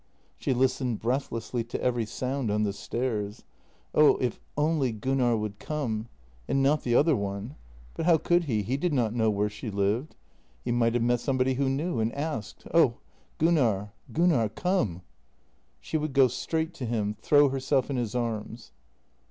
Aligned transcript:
She 0.35 0.51
listened 0.55 0.99
breathlessly 0.99 1.63
to 1.65 1.79
every 1.79 2.07
sound 2.07 2.49
on 2.49 2.63
the 2.63 2.73
stairs. 2.73 3.43
Oh, 3.93 4.17
if 4.17 4.39
only 4.57 4.91
Gunnar 4.91 5.37
would 5.37 5.59
come! 5.59 6.07
And 6.47 6.63
not 6.63 6.81
the 6.81 6.95
other 6.95 7.15
one. 7.15 7.55
But 7.93 8.07
how 8.07 8.17
could 8.17 8.45
he? 8.45 8.63
He 8.63 8.77
did 8.77 8.93
not 8.93 9.13
know 9.13 9.29
where 9.29 9.47
she 9.47 9.69
lived— 9.69 10.15
he 10.65 10.71
might 10.71 10.95
have 10.95 11.03
met 11.03 11.19
somebody 11.19 11.53
who 11.53 11.69
knew 11.69 11.99
and 11.99 12.11
asked. 12.15 12.65
Oh, 12.73 12.95
Gunnar, 13.37 13.91
Gunnar, 14.11 14.49
come! 14.49 15.03
She 15.79 15.97
would 15.97 16.13
go 16.13 16.27
straight 16.27 16.73
to 16.73 16.85
him, 16.87 17.15
throw 17.21 17.49
herself 17.49 17.91
in 17.91 17.97
his 17.97 18.15
arms. 18.15 18.71